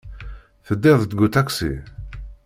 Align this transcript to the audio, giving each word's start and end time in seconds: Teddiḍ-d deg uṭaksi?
Teddiḍ-d 0.67 1.07
deg 1.11 1.19
uṭaksi? 1.27 1.73